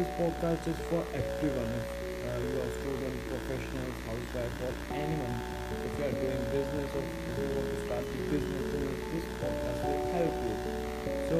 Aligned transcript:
This 0.00 0.16
podcast 0.16 0.64
is 0.64 0.80
for 0.88 1.04
everyone. 1.12 1.76
Uh, 1.76 2.40
you 2.40 2.56
are 2.56 2.72
student, 2.72 3.20
professionals, 3.28 3.96
housewife, 4.08 4.56
or 4.64 4.72
anyone. 4.96 5.36
If 5.76 5.92
you 6.00 6.04
are 6.08 6.16
doing 6.16 6.40
business 6.48 6.88
or 6.96 7.04
if 7.04 7.36
you 7.36 7.48
want 7.52 7.68
to 7.68 7.76
start 7.84 8.08
a 8.08 8.20
business, 8.32 8.64
this 9.12 9.26
podcast 9.44 9.80
will 9.84 10.00
help 10.16 10.36
you. 10.40 10.56
So 11.28 11.36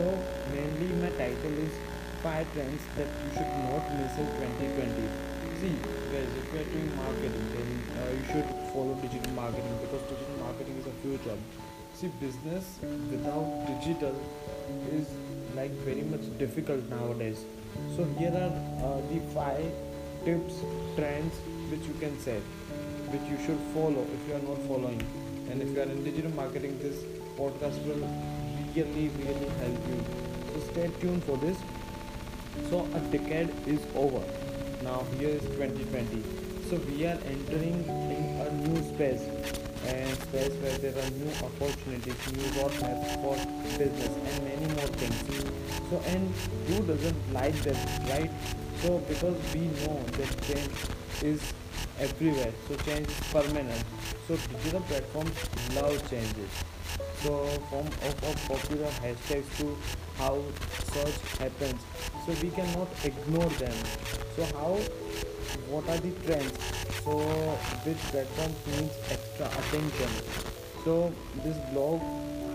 mainly 0.53 0.93
my 1.01 1.09
title 1.17 1.57
is 1.57 1.73
five 2.21 2.45
trends 2.53 2.85
that 3.01 3.09
you 3.09 3.31
should 3.33 3.55
not 3.65 3.81
miss 3.97 4.13
in 4.21 4.29
2020. 4.29 5.09
See, 5.57 5.81
guys, 6.13 6.29
if 6.29 6.53
you 6.53 6.61
are 6.61 6.69
doing 6.69 6.93
marketing, 7.01 7.47
then 7.57 7.69
uh, 7.97 8.13
you 8.13 8.25
should 8.29 8.49
follow 8.77 8.93
digital 9.01 9.33
marketing 9.33 9.73
because 9.81 10.05
digital 10.05 10.37
marketing 10.45 10.77
is 10.77 10.85
a 10.85 10.93
future. 11.01 11.41
See, 12.01 12.09
business 12.19 12.79
without 13.11 13.67
digital 13.67 14.15
is 14.91 15.07
like 15.55 15.71
very 15.85 16.01
much 16.01 16.23
difficult 16.39 16.83
nowadays. 16.89 17.45
So 17.95 18.05
here 18.19 18.33
are 18.33 18.55
uh, 18.87 19.03
the 19.11 19.21
five 19.35 19.71
tips, 20.25 20.55
trends 20.97 21.35
which 21.71 21.85
you 21.85 21.93
can 22.01 22.19
set, 22.19 22.41
which 23.13 23.29
you 23.31 23.37
should 23.45 23.59
follow 23.75 24.07
if 24.15 24.29
you 24.29 24.35
are 24.35 24.49
not 24.49 24.63
following. 24.67 25.03
And 25.51 25.61
if 25.61 25.69
you 25.75 25.81
are 25.81 25.91
in 25.97 26.03
digital 26.03 26.31
marketing, 26.31 26.79
this 26.79 27.05
podcast 27.37 27.85
will 27.85 28.09
really, 28.75 29.11
really 29.19 29.51
help 29.61 29.89
you. 29.93 30.03
So 30.55 30.73
stay 30.73 30.91
tuned 31.03 31.23
for 31.25 31.37
this. 31.37 31.59
So 32.71 32.89
a 32.95 33.01
decade 33.13 33.51
is 33.67 33.81
over. 33.95 34.25
Now 34.83 35.05
here 35.19 35.29
is 35.29 35.43
2020. 35.43 36.25
So 36.71 36.77
we 36.77 37.05
are 37.05 37.19
entering 37.27 37.85
in 37.85 38.41
a 38.41 38.51
new 38.53 38.83
space 38.95 39.70
and 39.87 40.11
space 40.23 40.53
where 40.63 40.79
there 40.79 40.97
are 41.05 41.11
new 41.11 41.31
opportunities, 41.43 42.15
new 42.33 42.49
roadmaps 42.59 43.15
for 43.23 43.37
business 43.79 44.13
and 44.29 44.45
many 44.45 44.67
more 44.75 44.91
things. 45.01 45.19
So 45.91 46.01
and 46.07 46.35
who 46.69 46.83
doesn't 46.87 47.33
like 47.33 47.55
that, 47.63 48.09
right? 48.09 48.31
So 48.83 48.99
because 49.09 49.37
we 49.55 49.61
know 49.61 50.03
that 50.19 50.43
change 50.43 50.73
is 51.23 51.53
everywhere, 51.99 52.53
so 52.69 52.77
change 52.77 53.09
is 53.09 53.21
permanent. 53.33 53.85
So 54.29 54.37
digital 54.37 54.81
platforms 54.83 55.37
love 55.75 55.99
changes. 56.11 56.51
So 57.23 57.45
from 57.69 57.87
of, 57.87 58.25
of 58.25 58.49
popular 58.49 58.89
hashtags 59.03 59.57
to 59.59 59.77
how 60.17 60.43
search 60.93 61.39
happens. 61.39 61.81
So 62.27 62.33
we 62.43 62.51
cannot 62.51 62.89
ignore 63.05 63.51
them. 63.61 63.75
So 64.37 64.45
how 64.57 64.79
what 65.69 65.89
are 65.89 65.99
the 65.99 66.13
trends? 66.25 66.59
So 67.05 67.19
which 67.85 67.99
platform 68.13 68.53
needs 68.67 68.95
extra 69.11 69.47
attention? 69.47 70.11
So 70.85 71.13
this 71.45 71.57
blog 71.73 72.01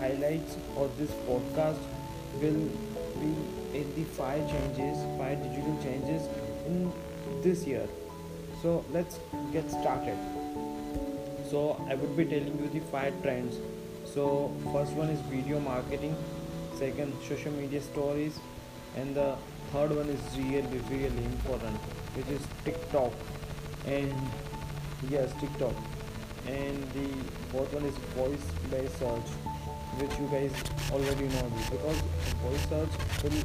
highlights 0.00 0.56
or 0.76 0.90
this 0.98 1.10
podcast 1.28 1.78
will 2.40 2.68
be 3.20 3.32
in 3.78 3.92
the 3.94 4.04
five 4.04 4.48
changes, 4.50 4.98
five 5.18 5.42
digital 5.42 5.76
changes 5.82 6.22
in 6.66 6.92
this 7.42 7.66
year. 7.66 7.86
So 8.62 8.84
let's 8.92 9.18
get 9.52 9.70
started. 9.70 10.18
So 11.50 11.80
I 11.88 11.94
would 11.94 12.16
be 12.16 12.24
telling 12.24 12.58
you 12.58 12.68
the 12.72 12.80
five 12.90 13.14
trends. 13.22 13.58
So 14.04 14.52
first 14.72 14.92
one 14.92 15.08
is 15.08 15.20
video 15.20 15.60
marketing, 15.60 16.16
second 16.78 17.12
social 17.28 17.52
media 17.52 17.80
stories, 17.80 18.38
and 18.96 19.14
the 19.14 19.36
third 19.72 19.94
one 19.94 20.08
is 20.08 20.20
really 20.36 20.80
really 20.90 21.24
important, 21.24 21.78
which 22.16 22.28
is 22.28 22.46
TikTok, 22.64 23.12
and 23.86 24.14
yes 25.10 25.32
TikTok, 25.40 25.74
and 26.46 26.82
the 26.92 27.08
fourth 27.52 27.72
one 27.72 27.84
is 27.84 27.96
voice 28.16 28.46
based 28.70 28.98
search, 28.98 29.28
which 30.00 30.18
you 30.18 30.26
guys 30.28 30.52
already 30.90 31.28
know 31.28 31.46
because 31.70 32.00
voice 32.42 32.68
search 32.68 32.94
will 33.22 33.38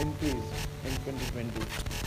increase 0.00 0.48
in 0.84 0.92
2020 1.04 1.98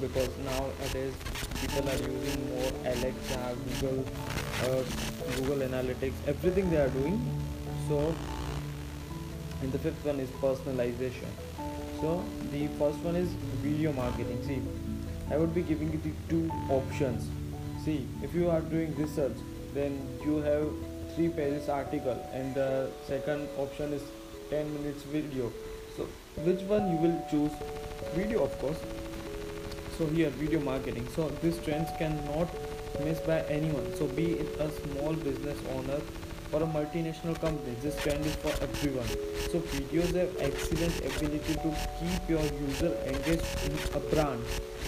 because 0.00 0.28
nowadays 0.44 1.14
people 1.60 1.88
are 1.88 1.96
using 1.96 2.48
more 2.50 2.70
Alexa, 2.84 3.56
Google, 3.80 4.04
uh, 4.62 4.82
Google 5.36 5.66
Analytics, 5.68 6.12
everything 6.26 6.70
they 6.70 6.76
are 6.76 6.90
doing. 6.90 7.18
So, 7.88 8.14
and 9.62 9.72
the 9.72 9.78
fifth 9.78 10.04
one 10.04 10.20
is 10.20 10.28
personalization. 10.42 11.30
So, 12.00 12.22
the 12.52 12.66
first 12.78 12.98
one 12.98 13.16
is 13.16 13.30
video 13.62 13.92
marketing. 13.92 14.42
See, 14.44 14.60
I 15.32 15.36
would 15.36 15.54
be 15.54 15.62
giving 15.62 15.92
you 15.92 16.00
the 16.04 16.12
two 16.28 16.50
options. 16.70 17.28
See, 17.84 18.06
if 18.22 18.34
you 18.34 18.50
are 18.50 18.60
doing 18.60 18.94
research, 18.96 19.36
then 19.74 19.98
you 20.24 20.38
have 20.38 20.68
three 21.14 21.28
pages 21.28 21.68
article, 21.68 22.18
and 22.32 22.54
the 22.54 22.90
second 23.06 23.48
option 23.58 23.92
is 23.92 24.02
10 24.50 24.72
minutes 24.74 25.02
video. 25.04 25.52
So, 25.96 26.06
which 26.44 26.60
one 26.62 26.90
you 26.90 26.96
will 26.96 27.24
choose? 27.30 27.52
Video, 28.14 28.44
of 28.44 28.58
course 28.58 28.78
so 29.98 30.06
here 30.08 30.28
video 30.30 30.60
marketing 30.60 31.06
so 31.14 31.28
these 31.42 31.58
trends 31.64 31.88
cannot 31.98 32.48
miss 33.02 33.18
by 33.20 33.40
anyone 33.58 33.86
so 33.96 34.06
be 34.08 34.32
it 34.32 34.60
a 34.60 34.70
small 34.80 35.14
business 35.14 35.58
owner 35.74 36.00
or 36.52 36.62
a 36.62 36.66
multinational 36.66 37.38
company 37.40 37.74
this 37.82 38.00
trend 38.02 38.24
is 38.24 38.34
for 38.36 38.52
everyone. 38.62 39.08
So 39.50 39.60
videos 39.74 40.14
have 40.14 40.34
excellent 40.40 40.96
ability 41.00 41.54
to 41.54 41.76
keep 41.98 42.28
your 42.28 42.42
user 42.68 42.96
engaged 43.04 43.46
in 43.64 43.74
a 43.94 44.00
brand. 44.00 44.42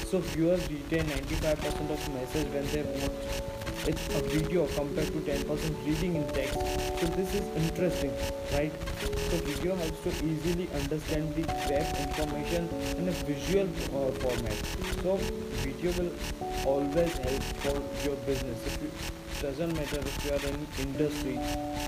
So 0.07 0.21
viewers 0.21 0.63
retain 0.71 1.05
95% 1.05 1.91
of 1.91 2.15
message 2.15 2.49
when 2.53 2.67
they 2.73 2.83
watch 2.83 3.58
it's 3.87 4.07
a 4.15 4.21
video 4.29 4.67
compared 4.69 5.09
to 5.09 5.21
10% 5.21 5.87
reading 5.87 6.17
in 6.17 6.27
text. 6.29 6.59
So 7.01 7.07
this 7.17 7.35
is 7.35 7.45
interesting 7.57 8.13
right? 8.53 8.73
So 9.01 9.37
video 9.49 9.77
helps 9.77 10.01
to 10.03 10.11
easily 10.25 10.69
understand 10.75 11.35
the 11.35 11.43
grab 11.67 11.87
information 12.09 12.69
in 12.97 13.09
a 13.09 13.17
visual 13.29 13.69
uh, 13.95 14.11
format. 14.23 14.59
So 15.03 15.17
video 15.63 15.93
will 15.93 16.13
always 16.67 17.13
help 17.19 17.43
for 17.63 17.77
your 18.07 18.17
business. 18.27 18.67
If 18.67 18.83
you 18.83 18.91
doesn't 19.41 19.73
matter 19.73 20.01
if 20.01 20.25
you 20.25 20.33
are 20.33 20.47
in 20.51 20.67
industry 20.81 21.37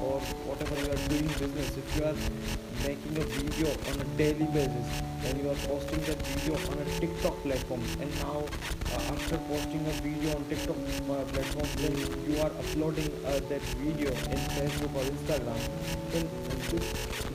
or 0.00 0.20
whatever 0.47 0.76
you 0.82 0.92
are 0.94 1.08
doing 1.08 1.26
business 1.34 1.76
if 1.76 1.97
you 1.98 2.04
are 2.04 2.14
making 2.86 3.18
a 3.18 3.26
video 3.26 3.68
on 3.91 4.00
a 4.00 4.04
daily 4.16 4.47
basis 4.54 5.02
and 5.26 5.42
you 5.42 5.50
are 5.50 5.60
posting 5.66 5.98
that 6.06 6.20
video 6.30 6.54
on 6.70 6.78
a 6.78 6.86
tiktok 7.00 7.34
platform. 7.42 7.82
And 8.00 8.10
now 8.22 8.47
uh, 8.94 9.12
after 9.14 9.36
posting 9.50 9.84
a 9.84 9.94
video 9.98 10.36
on 10.36 10.44
tiktok 10.44 10.76
uh, 10.78 11.24
platform 11.34 11.68
then 11.76 11.97
you 12.28 12.41
are 12.41 12.53
uploading 12.62 13.10
uh, 13.26 13.41
that 13.48 13.62
video 13.82 14.10
in 14.10 14.41
facebook 14.56 14.94
or 14.94 15.04
instagram. 15.10 15.60
Then 16.12 16.28
this, 16.70 16.86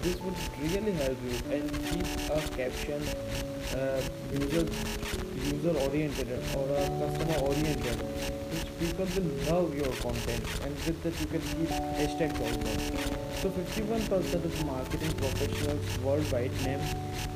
this 0.02 0.20
would 0.22 0.36
really 0.62 0.92
help 0.94 1.18
you 1.24 1.38
and 1.56 1.72
keep 1.90 2.06
a 2.30 2.42
caption 2.56 3.02
uh, 3.76 4.02
user 4.32 4.66
user 5.36 5.74
oriented 5.86 6.32
or 6.56 6.66
a 6.70 6.86
customer 7.00 7.38
oriented 7.40 7.98
which 8.52 8.70
people 8.80 9.08
will 9.16 9.32
love 9.52 9.76
your 9.76 9.94
content 10.04 10.44
and 10.64 10.76
with 10.86 11.02
that 11.04 11.20
you 11.20 11.28
can 11.28 11.42
keep 11.42 11.70
hashtags 12.00 12.40
also. 12.46 13.16
So 13.42 13.50
51% 13.50 14.46
of 14.46 14.66
marketing 14.66 15.12
professionals 15.14 16.00
worldwide 16.00 16.52
name 16.64 16.82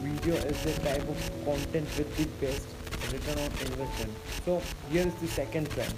video 0.01 0.35
as 0.35 0.63
the 0.63 0.73
type 0.81 1.07
of 1.07 1.31
content 1.45 1.87
with 1.97 2.15
the 2.17 2.25
best 2.45 2.78
return 3.11 3.37
on 3.39 3.51
investment 3.67 4.13
so 4.45 4.61
here 4.91 5.07
is 5.07 5.13
the 5.15 5.27
second 5.27 5.69
trend 5.71 5.93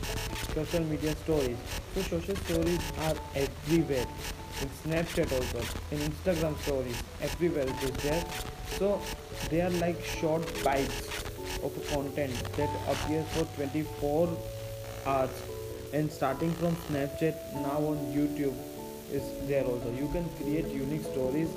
social 0.53 0.84
media 0.84 1.16
stories. 1.16 1.57
So 1.95 2.01
social 2.01 2.35
stories 2.35 2.79
are 3.00 3.16
everywhere. 3.35 4.06
In 4.61 4.70
snapchat 4.84 5.31
also 5.31 5.59
in 5.91 5.99
instagram 5.99 6.58
stories 6.59 7.02
everywhere 7.22 7.67
it 7.67 7.84
is 7.84 7.91
there. 8.03 8.23
So 8.78 9.02
they 9.49 9.61
are 9.61 9.70
like 9.70 10.03
short 10.03 10.46
bites 10.64 11.08
of 11.64 11.72
content 11.90 12.34
that 12.58 12.70
appears 12.87 13.28
for 13.29 13.46
24 13.55 14.29
hours. 15.05 15.29
And 15.93 16.11
starting 16.11 16.52
from 16.53 16.75
snapchat 16.87 17.35
now 17.55 17.79
on 17.91 17.97
youtube 18.17 18.55
is 19.11 19.23
there 19.47 19.64
also. 19.64 19.91
You 19.91 20.09
can 20.11 20.29
create 20.41 20.67
unique 20.67 21.03
stories 21.03 21.49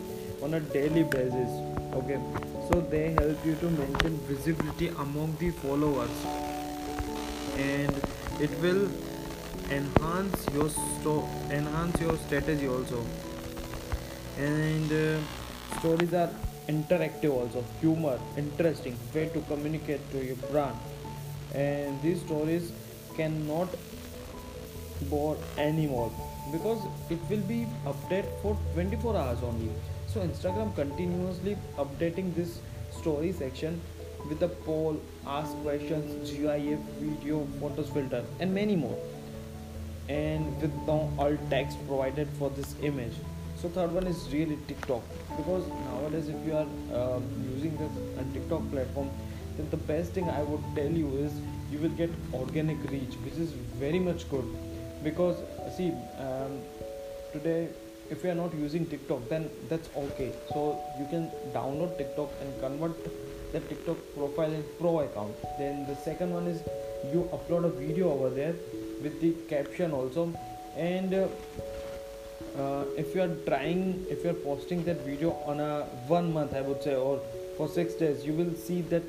on 0.42 0.54
a 0.54 0.60
daily 0.60 1.02
basis 1.02 1.74
okay? 1.94 2.18
So 2.70 2.80
they 2.80 3.12
help 3.12 3.44
you 3.44 3.54
to 3.56 3.70
maintain 3.70 4.18
visibility 4.28 4.88
among 4.88 5.36
the 5.38 5.50
followers. 5.50 6.10
And 7.56 7.94
it 8.40 8.50
will 8.60 8.88
enhance 9.70 10.46
your 10.52 10.68
sto- 10.68 11.28
enhance 11.50 12.00
your 12.00 12.16
strategy 12.26 12.66
also. 12.66 13.04
And 14.38 14.92
uh, 14.92 15.78
stories 15.78 16.12
are 16.12 16.30
interactive 16.68 17.30
also. 17.30 17.64
Humor 17.80 18.18
interesting 18.36 18.98
way 19.14 19.28
to 19.28 19.40
communicate 19.42 20.10
to 20.10 20.24
your 20.24 20.36
brand. 20.50 20.76
And 21.54 22.00
these 22.02 22.20
stories 22.22 22.72
cannot 23.16 23.68
bore 25.08 25.36
anymore 25.56 26.10
because 26.50 26.80
it 27.10 27.18
will 27.30 27.42
be 27.42 27.66
update 27.86 28.26
for 28.42 28.56
24 28.74 29.16
hours 29.16 29.38
only 29.42 29.70
so 30.14 30.20
instagram 30.20 30.72
continuously 30.76 31.56
updating 31.84 32.32
this 32.34 32.58
story 32.96 33.32
section 33.32 33.80
with 34.28 34.42
a 34.42 34.48
poll 34.66 34.98
ask 35.26 35.56
questions 35.62 36.30
gif 36.30 36.78
video 37.00 37.40
photos 37.60 37.90
filter 37.90 38.22
and 38.40 38.54
many 38.54 38.76
more. 38.76 38.96
And 40.08 40.60
with 40.60 40.74
now 40.86 41.10
alt 41.18 41.40
text 41.50 41.78
provided 41.88 42.28
for 42.38 42.50
this 42.50 42.74
image. 42.82 43.14
So 43.60 43.68
third 43.68 43.92
one 43.92 44.06
is 44.06 44.28
really 44.32 44.58
tiktok. 44.68 45.02
Because 45.36 45.66
nowadays 45.68 46.28
if 46.28 46.46
you 46.46 46.56
are 46.62 46.68
um, 47.00 47.22
using 47.54 47.76
this 47.76 47.90
uh, 48.18 48.24
tiktok 48.32 48.70
platform 48.70 49.10
then 49.56 49.68
the 49.70 49.76
best 49.88 50.12
thing 50.12 50.28
i 50.28 50.42
would 50.42 50.62
tell 50.76 50.90
you 51.00 51.10
is 51.24 51.32
you 51.72 51.78
will 51.78 51.96
get 52.00 52.10
organic 52.34 52.78
reach 52.90 53.14
which 53.24 53.34
is 53.34 53.52
very 53.84 53.98
much 53.98 54.28
good. 54.30 54.44
Because 55.02 55.36
see 55.76 55.92
um, 56.18 56.60
today 57.32 57.68
if 58.10 58.22
you 58.24 58.30
are 58.30 58.34
not 58.34 58.54
using 58.54 58.86
tiktok 58.86 59.28
then 59.28 59.50
that's 59.68 59.88
okay. 59.96 60.32
So 60.52 60.80
you 60.98 61.06
can 61.06 61.30
download 61.52 61.96
tiktok 61.98 62.30
and 62.40 62.60
convert 62.60 62.96
the 63.52 63.60
tiktok 63.60 63.96
profile 64.14 64.52
in 64.52 64.64
pro 64.78 65.00
account. 65.00 65.34
Then 65.58 65.86
the 65.86 65.96
second 65.96 66.32
one 66.32 66.46
is 66.46 66.62
you 67.12 67.28
upload 67.32 67.64
a 67.64 67.70
video 67.70 68.10
over 68.10 68.30
there 68.30 68.54
with 69.02 69.20
the 69.20 69.32
caption 69.48 69.92
also. 69.92 70.32
And 70.76 71.14
uh, 71.14 71.28
uh, 72.58 72.84
if 72.96 73.14
you 73.14 73.22
are 73.22 73.34
trying 73.46 74.06
if 74.08 74.24
you 74.24 74.30
are 74.30 74.40
posting 74.48 74.84
that 74.84 75.00
video 75.04 75.32
on 75.46 75.60
a 75.60 75.82
one 76.06 76.32
month 76.32 76.54
i 76.54 76.60
would 76.60 76.80
say 76.82 76.94
or 76.94 77.20
for 77.56 77.68
six 77.68 77.94
days 77.94 78.24
you 78.24 78.32
will 78.32 78.54
see 78.54 78.80
that 78.82 79.02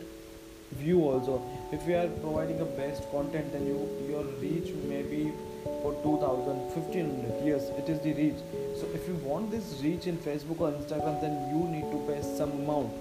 view 0.72 1.02
also. 1.10 1.42
If 1.72 1.88
you 1.88 1.96
are 1.96 2.08
providing 2.08 2.60
a 2.62 2.66
best 2.66 3.10
content 3.12 3.52
then 3.54 3.66
you 3.68 3.80
your 4.10 4.24
reach 4.42 4.74
may 4.90 5.04
be 5.04 5.32
for 5.82 5.94
2000 6.04 6.58
1500 6.74 7.46
yes 7.46 7.70
it 7.78 7.90
is 7.90 8.00
the 8.02 8.14
reach. 8.14 8.42
So 8.80 8.88
if 8.94 9.08
you 9.08 9.16
want 9.16 9.52
this 9.52 9.82
reach 9.84 10.08
in 10.08 10.18
facebook 10.18 10.60
or 10.60 10.72
instagram 10.72 11.22
then 11.22 11.36
you 11.54 11.62
need 11.76 11.88
to 11.92 12.00
pay 12.08 12.22
some 12.38 12.52
amount. 12.52 12.92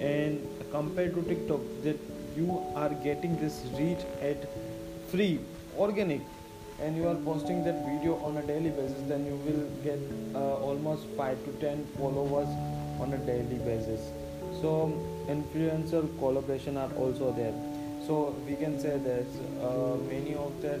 And 0.00 0.40
compared 0.70 1.14
to 1.14 1.22
tiktok 1.22 1.60
that 1.84 1.98
you 2.36 2.62
are 2.74 2.90
getting 3.08 3.38
this 3.40 3.64
reach 3.78 4.04
at 4.20 4.48
free 5.10 5.40
organic. 5.76 6.20
And 6.80 6.96
you 6.96 7.06
are 7.06 7.14
posting 7.14 7.62
that 7.64 7.84
video 7.86 8.16
on 8.24 8.38
a 8.38 8.42
daily 8.42 8.70
basis 8.70 9.02
then 9.06 9.26
you 9.26 9.36
will 9.46 9.64
get 9.84 10.00
uh, 10.34 10.56
almost 10.68 11.06
5 11.16 11.44
to 11.44 11.52
10 11.60 11.86
followers 11.98 12.48
on 13.00 13.12
a 13.12 13.18
daily 13.18 13.58
basis. 13.70 14.10
So 14.60 14.92
influencer 15.28 16.02
collaboration 16.18 16.76
are 16.76 16.90
also 16.94 17.32
there. 17.32 17.54
So 18.06 18.34
we 18.46 18.56
can 18.56 18.80
say 18.80 18.98
that 18.98 19.26
uh, 19.64 19.96
many 20.08 20.34
of 20.34 20.60
that 20.62 20.80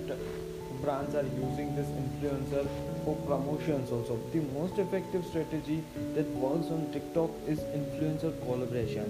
brands 0.82 1.14
are 1.14 1.28
using 1.46 1.74
this 1.76 1.88
influencer 2.02 2.66
for 3.04 3.14
promotions 3.28 3.90
also 3.90 4.18
the 4.32 4.42
most 4.58 4.78
effective 4.78 5.24
strategy 5.24 5.82
that 6.14 6.26
works 6.44 6.70
on 6.76 6.86
tiktok 6.92 7.30
is 7.46 7.60
influencer 7.80 8.32
collaboration 8.44 9.08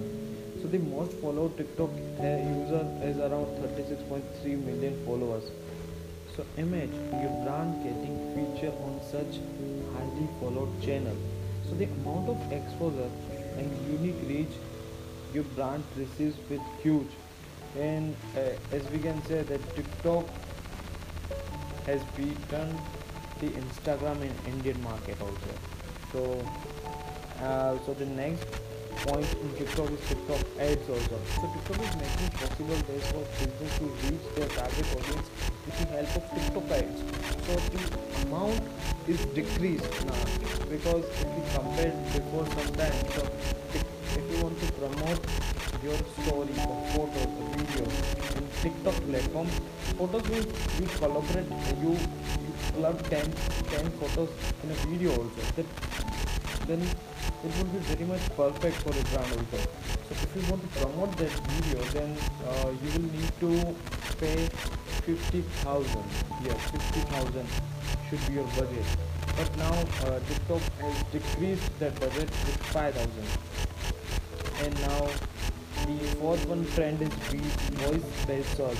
so 0.61 0.67
the 0.77 0.83
most 0.95 1.13
followed 1.25 1.57
tiktok 1.57 1.89
uh, 2.19 2.33
user 2.61 2.83
is 3.11 3.17
around 3.17 3.47
36.3 3.67 4.65
million 4.69 5.05
followers 5.05 5.51
so 6.35 6.43
imagine 6.57 7.21
your 7.21 7.29
brand 7.45 7.83
getting 7.83 8.15
featured 8.33 8.73
on 8.85 8.99
such 9.11 9.37
highly 9.93 10.27
followed 10.39 10.81
channel. 10.81 11.15
So 11.69 11.75
the 11.75 11.85
amount 11.85 12.27
of 12.27 12.51
exposure 12.51 13.09
and 13.57 13.69
unique 13.91 14.17
reach 14.27 14.55
your 15.31 15.43
brand 15.55 15.83
receives 15.95 16.35
with 16.49 16.61
huge. 16.81 17.11
And 17.79 18.15
uh, 18.35 18.75
as 18.75 18.83
we 18.87 18.97
can 18.99 19.23
say 19.25 19.43
that 19.43 19.75
TikTok 19.75 20.25
has 21.85 22.01
beaten 22.15 22.77
the 23.39 23.49
Instagram 23.49 24.21
in 24.21 24.33
Indian 24.47 24.81
market 24.83 25.17
also. 25.21 25.51
So 26.11 26.45
uh, 27.41 27.77
so 27.85 27.93
the 27.93 28.05
next 28.05 28.47
point 29.03 29.27
in 29.35 29.49
TikTok 29.55 29.91
is 29.91 29.99
TikTok 30.07 30.41
ads 30.59 30.89
also. 30.89 31.17
So 31.35 31.45
TikTok 31.53 31.79
is 31.83 31.95
making 31.99 32.29
possible 32.39 32.79
ways 32.87 33.05
for 33.11 33.23
business 33.35 33.77
to 33.79 33.85
reach 34.07 34.25
their 34.35 34.47
target 34.47 34.87
audience 34.95 35.27
with 35.65 35.75
the 35.79 35.85
help 35.91 36.11
of 36.15 36.23
TikTok 36.31 36.67
ads. 36.71 36.99
So 37.45 37.53
the 37.73 37.81
amount 38.27 38.63
is 39.07 39.19
decreased 39.35 40.05
now 40.07 40.23
because 40.69 41.03
if 41.19 41.27
we 41.35 41.41
compare 41.51 41.91
before 42.15 42.45
some 42.55 42.71
time, 42.79 42.97
so 43.11 43.27
if 43.75 44.23
you 44.31 44.43
want 44.43 44.59
to 44.59 44.71
promote 44.71 45.21
your 45.83 45.99
story 46.23 46.55
or 46.63 46.77
photos 46.95 47.27
or 47.27 47.47
video 47.59 47.83
in 48.39 48.47
TikTok 48.63 48.95
platform, 49.09 49.47
photos 49.99 50.23
will 50.29 50.47
we 50.79 50.85
collaborate 50.95 51.49
you 51.83 51.91
you 51.91 52.53
club 52.73 53.03
10, 53.09 53.31
10 53.31 53.91
photos 53.99 54.29
in 54.63 54.71
a 54.71 54.75
video 54.87 55.11
also. 55.11 55.41
That 55.55 55.65
then 56.67 56.81
it 56.81 57.57
will 57.57 57.65
be 57.65 57.79
very 57.79 58.05
much 58.05 58.21
perfect 58.35 58.75
for 58.77 58.89
a 58.89 59.03
brand 59.11 59.31
also. 59.31 59.57
So 60.07 60.11
if 60.11 60.31
you 60.35 60.43
want 60.49 60.61
to 60.63 60.79
promote 60.79 61.17
that 61.17 61.31
video 61.47 61.83
then 61.91 62.17
uh, 62.47 62.71
you 62.71 62.89
will 62.95 63.09
need 63.11 63.31
to 63.41 63.75
pay 64.19 64.47
50000 65.05 66.03
yes 66.45 66.71
50000 66.71 67.47
should 68.09 68.27
be 68.27 68.33
your 68.33 68.47
budget. 68.55 68.85
But 69.35 69.57
now 69.57 69.73
uh, 70.05 70.19
tiktok 70.27 70.61
has 70.79 71.03
decreased 71.11 71.79
that 71.79 71.99
budget 71.99 72.29
with 72.29 72.57
5000 72.71 73.09
and 74.63 74.81
now 74.81 75.09
the 75.85 75.97
fourth 76.15 76.45
one 76.47 76.65
trend 76.75 77.01
is 77.01 77.13
voice 77.81 78.25
based 78.25 78.55
search. 78.55 78.77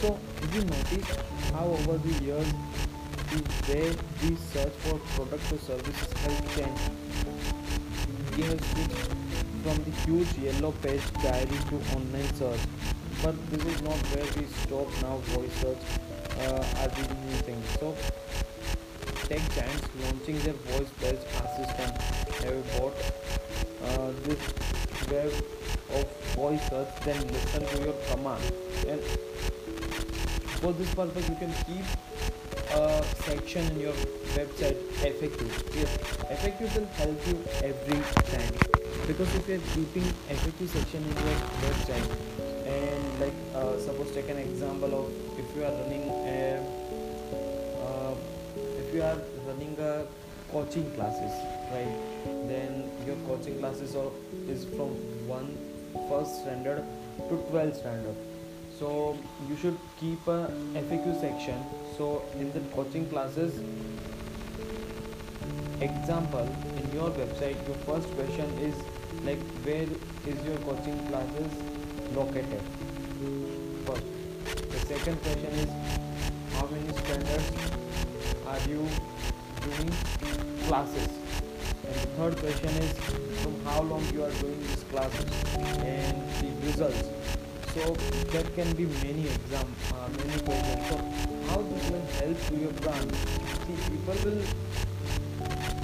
So 0.00 0.18
if 0.42 0.54
you 0.54 0.64
notice 0.64 1.08
how 1.52 1.66
over 1.66 1.96
the 1.96 2.24
years 2.24 2.52
the 3.34 3.72
way 3.72 3.96
we 4.22 4.36
search 4.36 4.72
for 4.84 4.98
products 5.14 5.52
or 5.52 5.58
services 5.58 6.12
have 8.42 8.64
switched 8.64 9.14
from 9.62 9.76
the 9.84 9.90
huge 10.04 10.38
yellow 10.38 10.72
page 10.82 11.02
diary 11.22 11.58
to 11.68 11.76
online 11.96 12.34
search. 12.34 12.60
But 13.22 13.34
this 13.50 13.64
is 13.64 13.82
not 13.82 13.96
where 14.12 14.26
we 14.36 14.46
stop 14.46 14.88
now 15.02 15.16
voice 15.32 15.54
search 15.60 15.78
uh, 16.40 16.80
are 16.80 16.88
the 16.88 17.14
new 17.14 17.64
so 17.78 17.94
tech 19.28 19.40
giants 19.54 19.88
launching 20.02 20.38
their 20.40 20.52
voice 20.52 20.90
based 21.00 21.26
assistant. 21.42 21.96
Have 22.44 22.78
bought 22.78 22.96
uh, 23.84 24.12
this 24.24 24.40
web 25.10 25.32
of 25.94 26.06
voice 26.34 26.68
search? 26.68 26.88
Then 27.04 27.26
listen 27.28 27.66
to 27.66 27.84
your 27.84 27.94
command. 28.10 28.42
And 28.86 29.00
for 30.60 30.72
this 30.72 30.94
purpose 30.94 31.28
you 31.28 31.36
can 31.36 31.52
keep 31.64 31.84
a 32.74 33.02
section 33.26 33.66
in 33.72 33.80
your 33.80 33.92
website 34.36 34.78
FAQ. 35.00 35.38
Yes, 35.74 35.96
FAQ 36.40 36.60
will 36.74 36.86
help 37.00 37.26
you 37.26 37.38
every 37.62 38.00
time. 38.32 38.54
Because 39.06 39.34
if 39.34 39.48
you're 39.48 39.66
keeping 39.74 40.08
FAQ 40.28 40.68
section 40.68 41.02
in 41.02 41.16
your 41.24 41.38
website 41.64 42.10
and 42.66 43.20
like 43.20 43.38
uh, 43.54 43.78
suppose 43.78 44.10
take 44.12 44.28
an 44.28 44.38
example 44.38 44.94
of 45.00 45.38
if 45.38 45.56
you 45.56 45.64
are 45.64 45.72
running 45.82 46.08
a 46.26 46.62
uh, 47.84 48.14
if 48.78 48.94
you 48.94 49.02
are 49.02 49.18
running 49.46 49.76
a 49.78 50.06
coaching 50.50 50.90
classes 50.92 51.32
right? 51.74 51.94
Then 52.48 52.90
your 53.06 53.16
coaching 53.26 53.58
classes 53.58 53.94
are, 53.96 54.10
is 54.48 54.64
from 54.64 54.90
one 55.28 55.56
first 56.08 56.42
standard 56.42 56.84
to 57.28 57.36
12 57.50 57.76
standard 57.76 58.16
so 58.78 59.16
you 59.48 59.56
should 59.56 59.78
keep 59.98 60.26
a 60.26 60.50
FAQ 60.74 61.20
section. 61.20 61.62
So 61.96 62.22
in 62.38 62.52
the 62.52 62.60
coaching 62.74 63.08
classes 63.08 63.60
example 65.80 66.48
in 66.78 66.92
your 66.94 67.10
website 67.10 67.56
your 67.66 67.76
first 67.86 68.08
question 68.14 68.46
is 68.58 68.74
like 69.24 69.40
where 69.64 69.88
is 70.26 70.44
your 70.46 70.56
coaching 70.58 70.98
classes 71.08 71.52
located? 72.14 72.62
First. 73.86 74.04
The 74.70 74.78
second 74.86 75.22
question 75.22 75.52
is 75.62 75.70
how 76.54 76.66
many 76.66 76.92
standards 76.98 77.50
are 78.46 78.58
you 78.68 78.86
doing 79.62 79.92
classes? 80.66 81.08
And 81.86 81.94
the 81.94 82.06
third 82.16 82.36
question 82.38 82.70
is 82.82 82.92
from 83.42 83.54
how 83.64 83.82
long 83.82 84.04
you 84.12 84.24
are 84.24 84.30
doing 84.32 84.60
these 84.60 84.84
classes? 84.84 85.26
And 85.78 86.22
the 86.40 86.66
results 86.66 87.08
so 87.74 87.92
there 88.30 88.44
can 88.54 88.72
be 88.76 88.86
many 89.02 89.26
exam 89.26 89.66
uh, 89.92 90.08
many 90.16 90.40
questions 90.42 90.88
so 90.88 90.96
how 91.48 91.60
this 91.62 91.90
will 91.90 92.06
help 92.18 92.46
to 92.48 92.56
your 92.56 92.72
brand? 92.82 93.14
See 93.66 93.76
people 93.90 94.18
will 94.24 94.42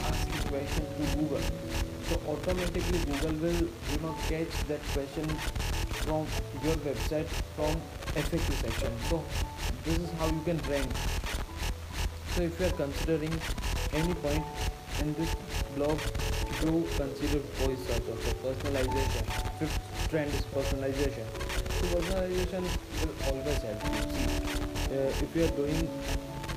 ask 0.06 0.22
the 0.30 0.48
question 0.48 0.86
to 0.96 1.16
google. 1.16 1.44
So 2.08 2.20
automatically 2.28 2.98
google 3.10 3.34
will 3.44 3.60
you 3.92 3.98
know 4.02 4.14
catch 4.28 4.54
that 4.68 4.82
question 4.94 5.26
from 6.04 6.26
your 6.64 6.76
website 6.86 7.26
from 7.56 7.74
faq 8.14 8.40
section. 8.62 8.92
So 9.08 9.22
this 9.84 9.98
is 9.98 10.10
how 10.18 10.26
you 10.26 10.42
can 10.44 10.58
rank. 10.70 10.90
So 12.34 12.42
if 12.42 12.60
you 12.60 12.66
are 12.66 12.76
considering 12.82 13.34
any 13.92 14.14
point 14.14 14.44
in 15.00 15.14
this 15.14 15.34
blog 15.76 15.98
do 16.60 16.84
consider 16.96 17.38
voice 17.60 17.86
search 17.86 18.02
also. 18.10 18.30
Personalization. 18.44 19.24
Fifth 19.58 20.08
trend 20.10 20.34
is 20.34 20.44
personalization. 20.54 21.26
so 21.38 21.49
personalization 21.80 22.62
will 23.00 23.14
always 23.28 23.58
help 23.66 23.84
you 23.84 24.02
see 24.14 24.28
uh, 24.96 25.24
if 25.24 25.36
you 25.36 25.44
are 25.44 25.54
doing 25.60 25.88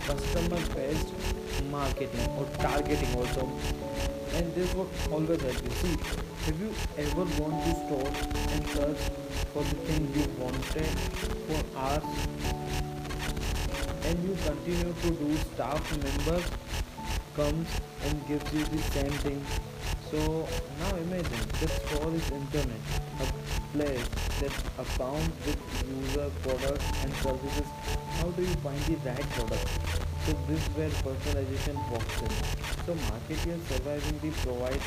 customer 0.07 0.61
based 0.75 1.13
marketing 1.71 2.27
or 2.37 2.45
targeting 2.57 3.15
also 3.15 3.49
and 4.35 4.53
this 4.55 4.73
will 4.73 4.89
always 5.11 5.41
help 5.41 5.63
you 5.63 5.71
see 5.81 5.93
if 6.47 6.59
you 6.59 6.71
ever 6.97 7.25
want 7.41 7.63
to 7.63 7.71
store 7.85 8.11
and 8.53 8.67
search 8.67 9.03
for 9.53 9.63
the 9.63 9.75
thing 9.87 10.11
you 10.15 10.25
wanted 10.43 10.91
for 11.47 11.61
hours 11.77 12.03
and 14.05 14.23
you 14.27 14.35
continue 14.45 14.93
to 15.01 15.11
do 15.11 15.35
staff 15.37 15.97
members 16.03 16.51
comes 17.35 17.67
and 18.05 18.27
gives 18.27 18.53
you 18.53 18.63
the 18.65 18.77
same 18.77 19.11
thing? 19.25 19.45
So 20.11 20.47
now 20.79 20.95
imagine 20.97 21.47
the 21.59 21.67
store 21.67 22.13
is 22.13 22.29
internet 22.31 22.81
a 23.73 23.77
place 23.77 24.07
that 24.39 24.53
abounds 24.77 25.29
with 25.45 25.57
user 25.89 26.29
products 26.41 26.85
and 27.03 27.13
services. 27.15 27.67
How 28.19 28.29
do 28.29 28.41
you 28.41 28.55
find 28.61 28.79
the 28.81 28.95
right 29.07 29.29
product? 29.31 29.67
So 30.25 30.33
this 30.47 30.61
is 30.61 30.67
where 30.75 30.89
personalization 30.89 31.75
walks 31.91 32.21
in. 32.21 32.31
So 32.85 32.95
marketers 33.09 33.61
surviving 33.67 34.19
the 34.19 34.31
provide 34.41 34.81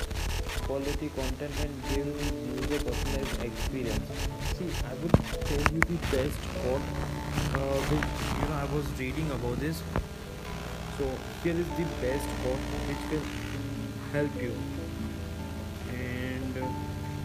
quality 0.67 1.11
content 1.15 1.53
and 1.61 1.73
give 1.91 2.07
user 2.07 2.85
personalized 2.85 3.45
experience. 3.45 4.07
See 4.57 4.71
i 4.85 4.95
would 4.95 5.13
tell 5.13 5.75
you 5.75 5.81
the 5.81 5.99
best 6.11 6.39
quote 6.61 6.87
uh, 7.55 7.79
which 7.91 8.41
you 8.41 8.49
know 8.49 8.57
i 8.57 8.65
was 8.75 8.87
reading 8.99 9.31
about 9.31 9.57
this. 9.59 9.83
So 10.99 11.11
here 11.43 11.55
is 11.55 11.69
the 11.77 11.87
best 12.01 12.27
quote 12.43 12.65
which 12.89 13.03
can 13.11 13.23
help 14.13 14.43
you. 14.43 14.55
And 15.93 16.55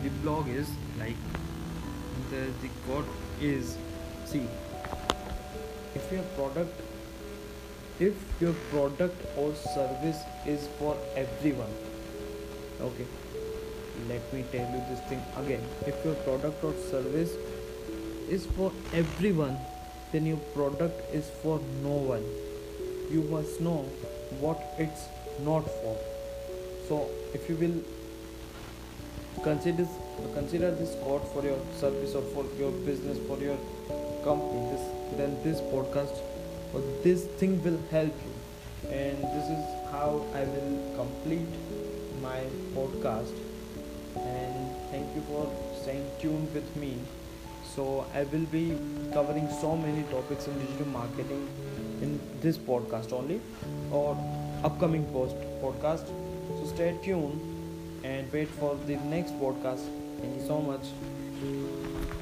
the 0.03 0.09
blog 0.23 0.47
is 0.49 0.69
like 0.99 1.15
the, 2.31 2.41
the 2.61 2.69
quote 2.85 3.05
is. 3.39 3.77
See 4.25 4.47
if 5.93 6.11
your 6.11 6.23
product 6.35 6.79
if 7.99 8.15
your 8.39 8.53
product 8.71 9.25
or 9.37 9.53
service 9.53 10.21
is 10.47 10.67
for 10.79 10.95
everyone 11.15 11.73
okay 12.79 13.05
let 14.07 14.33
me 14.33 14.43
tell 14.51 14.67
you 14.71 14.81
this 14.89 14.99
thing 15.01 15.21
again. 15.37 15.63
If 15.85 16.03
your 16.03 16.15
product 16.15 16.63
or 16.63 16.73
service 16.89 17.33
is 18.29 18.45
for 18.57 18.71
everyone 18.93 19.57
then 20.11 20.25
your 20.25 20.41
product 20.55 21.13
is 21.13 21.29
for 21.41 21.59
no 21.83 21.95
one. 22.13 22.23
You 23.11 23.23
must 23.29 23.61
know 23.61 23.83
what 24.39 24.59
it's 24.77 25.05
not 25.43 25.61
for. 25.61 25.97
So 26.87 27.09
if 27.33 27.47
you 27.49 27.55
will 27.55 28.00
consider 29.43 29.87
consider 30.33 30.71
this 30.71 30.95
quote 31.03 31.27
for 31.33 31.43
your 31.43 31.59
service 31.79 32.13
or 32.15 32.21
for 32.33 32.45
your 32.59 32.71
business 32.89 33.17
for 33.27 33.37
your 33.39 33.57
company. 34.23 34.61
This 34.71 34.83
then 35.17 35.37
this 35.43 35.61
podcast 35.61 36.17
or 36.73 36.81
this 37.03 37.25
thing 37.39 37.61
will 37.63 37.79
help 37.91 38.13
you. 38.27 38.33
And 38.89 39.23
this 39.35 39.47
is 39.55 39.63
how 39.91 40.25
i 40.33 40.43
will 40.43 40.75
complete 40.95 41.53
my 42.21 42.41
podcast. 42.75 43.33
And 44.15 44.75
thank 44.91 45.15
you 45.15 45.21
for 45.29 45.49
staying 45.81 46.05
tuned 46.19 46.53
with 46.53 46.75
me. 46.75 46.93
So 47.75 48.05
i 48.13 48.23
will 48.23 48.47
be 48.57 48.65
covering 49.13 49.49
so 49.61 49.75
many 49.75 50.03
topics 50.15 50.47
in 50.47 50.59
digital 50.59 50.87
marketing 50.87 51.47
in 52.01 52.19
this 52.41 52.57
podcast 52.57 53.13
only 53.13 53.39
or 53.91 54.17
upcoming 54.63 55.05
post 55.13 55.35
podcast 55.63 56.07
so 56.57 56.65
stay 56.73 56.97
tuned 57.03 57.50
and 58.03 58.31
wait 58.31 58.47
for 58.47 58.75
the 58.87 58.95
next 59.15 59.33
podcast 59.39 59.85
thank 60.19 60.35
you 60.35 60.45
so 60.45 60.61
much 60.61 62.17